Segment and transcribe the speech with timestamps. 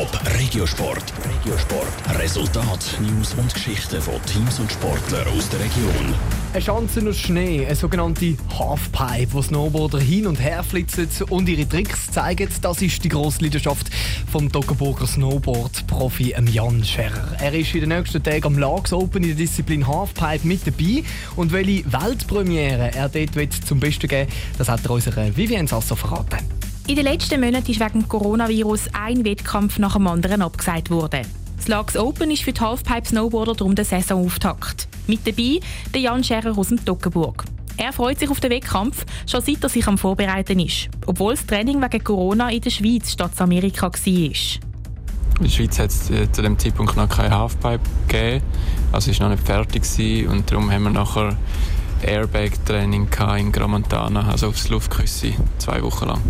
[0.00, 1.12] Top Regiosport.
[1.28, 2.18] Regiosport.
[2.18, 6.14] Resultat, News und Geschichten von Teams und Sportlern aus der Region.
[6.54, 11.68] Eine Chance aus Schnee, eine sogenannte Halfpipe, wo Snowboarder hin und her flitzen und ihre
[11.68, 12.48] Tricks zeigen.
[12.62, 13.90] Das ist die grosse Leidenschaft
[14.32, 17.36] vom Toggenburger Snowboard-Profi Jan Scherrer.
[17.38, 21.04] Er ist in den nächsten Tagen am Lags Open in der Disziplin Halfpipe mit dabei.
[21.36, 26.59] Und welche Weltpremiere er dort zum Besten geben das hat er unserer Vivienne Sasso verraten.
[26.90, 31.24] In den letzten Monaten ist wegen Coronavirus ein Wettkampf nach dem anderen abgesagt worden.
[31.56, 34.88] Das Lags Open ist für die Halfpipe-Snowboarder darum der Saisonauftakt.
[35.06, 35.60] Mit dabei
[35.94, 37.44] der Jan Scherer aus dem Toggenburg.
[37.76, 40.88] Er freut sich auf den Wettkampf, schon seit er sich am Vorbereiten ist.
[41.06, 44.08] Obwohl das Training wegen Corona in der Schweiz statt in Amerika war.
[44.08, 44.32] In
[45.44, 48.44] der Schweiz hat es äh, zu dem Zeitpunkt noch keine Halfpipe gegeben.
[48.90, 51.38] Also war noch nicht fertig und darum haben wir nachher
[52.02, 53.06] Airbag-Training
[53.38, 56.20] in Gramontana, also aufs Luftküsse, zwei Wochen lang.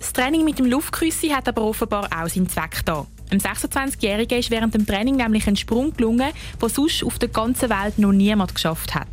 [0.00, 3.06] Das Training mit dem Luftküssi hat aber offenbar auch seinen Zweck da.
[3.30, 6.30] Dem 26-Jährigen ist während dem Training nämlich ein Sprung gelungen,
[6.60, 9.06] den sonst auf der ganzen Welt noch niemand geschafft hat.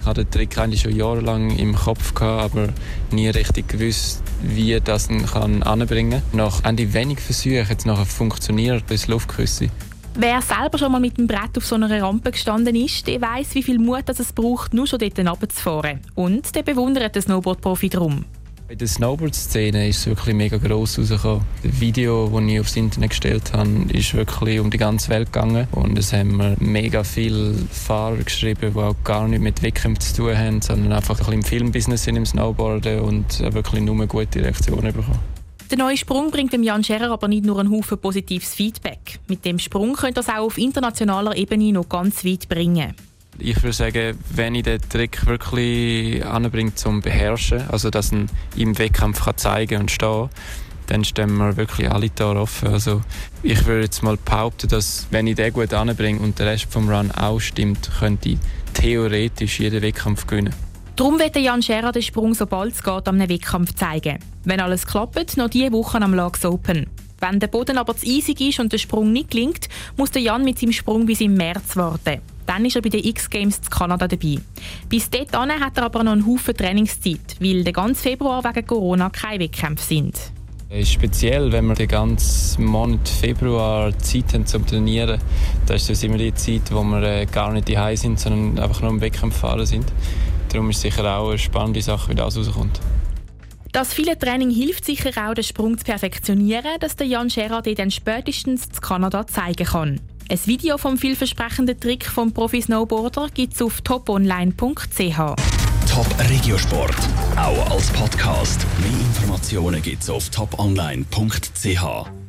[0.00, 2.68] Ich hatte den Trick eigentlich schon jahrelang im Kopf, gehabt, aber
[3.10, 6.38] nie richtig gewusst, wie das kann anbringen kann.
[6.38, 9.70] Nach Ende wenig Versuchen hat es nachher funktioniert, das Luftküssi.
[10.16, 13.54] Wer selber schon mal mit dem Brett auf so einer Rampe gestanden ist, der weiß,
[13.54, 16.00] wie viel Mut es braucht, nur schon dort runterzufahren.
[16.14, 18.24] Und der bewundert den Snowboard-Profi darum.
[18.66, 21.42] In der Snowboard-Szene ist es wirklich mega gross rausgekommen.
[21.62, 25.68] Das Video, das ich aufs Internet gestellt habe, ist wirklich um die ganze Welt gegangen.
[25.72, 30.16] Und es haben mir mega viele Fahrer geschrieben, die auch gar nichts mit Wettkämpfen zu
[30.16, 34.40] tun haben, sondern einfach ein bisschen im Filmbusiness sind, im Snowboarden und wirklich nur gute
[34.40, 35.18] Reaktionen bekommen.
[35.70, 39.18] Der neue Sprung bringt dem Jan Scherer aber nicht nur einen Haufen positives Feedback.
[39.28, 42.94] Mit dem Sprung könnte er es auch auf internationaler Ebene noch ganz weit bringen.
[43.38, 48.28] Ich würde sagen, wenn ich den Trick wirklich anbringe zum Beherrschen, also dass ich
[48.60, 50.28] im Wettkampf kann zeigen und stehen
[50.86, 52.68] dann stehen wir wirklich alle Tore offen.
[52.68, 53.02] Also
[53.42, 56.88] ich würde jetzt mal behaupten, dass wenn ich den gut anbringe und der Rest vom
[56.88, 58.38] Run auch stimmt, könnte ich
[58.74, 60.54] theoretisch jeden Wettkampf gewinnen.
[60.96, 64.18] Darum wird Jan Scherer den Sprung, sobald es geht, am Wettkampf zeigen.
[64.44, 66.86] Wenn alles klappt, noch diese Woche am Lags Open.
[67.18, 70.44] Wenn der Boden aber zu eisig ist und der Sprung nicht gelingt, muss der Jan
[70.44, 72.20] mit seinem Sprung bis im März warten.
[72.46, 74.38] Dann ist er bei den X-Games in Kanada dabei.
[74.88, 79.10] Bis dahin hat er aber noch einen Haufen Trainingszeit, weil der ganze Februar wegen Corona
[79.10, 80.18] keine Wettkämpfe sind.
[80.70, 85.20] Es ist speziell, wenn wir den ganzen Monat Februar Zeit haben zum Trainieren.
[85.66, 88.90] Das ist immer die Zeit, wo wir äh, gar nicht daheim sind, sondern einfach nur
[88.90, 89.84] im Wettkampf fahren sind.
[90.48, 92.80] Darum ist es sicher auch eine spannende Sache, wie das rauskommt.
[93.70, 97.90] Das viele Training hilft sicher auch, den Sprung zu perfektionieren, dass der Jan Gerard dann
[97.90, 100.00] spätestens zu Kanada zeigen kann.
[100.30, 105.16] Ein Video vom vielversprechenden Trick vom Profi-Snowboarder gibt es auf toponline.ch.
[105.16, 106.96] Top Regiosport,
[107.36, 108.66] auch als Podcast.
[108.80, 112.23] Mehr Informationen gibt es auf toponline.ch.